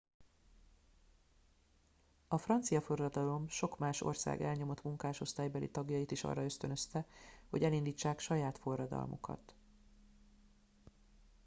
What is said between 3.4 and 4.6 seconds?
sok más ország